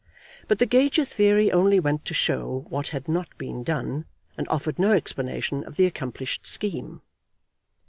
[0.47, 4.79] But the Gager theory only went to show what had not been done, and offered
[4.79, 7.03] no explanation of the accomplished scheme.